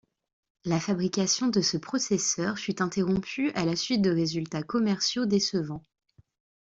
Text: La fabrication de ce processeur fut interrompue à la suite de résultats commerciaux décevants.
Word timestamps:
La 0.65 0.79
fabrication 0.79 1.49
de 1.49 1.61
ce 1.61 1.77
processeur 1.77 2.57
fut 2.57 2.81
interrompue 2.81 3.51
à 3.51 3.65
la 3.65 3.75
suite 3.75 4.01
de 4.01 4.09
résultats 4.09 4.63
commerciaux 4.63 5.27
décevants. 5.27 5.85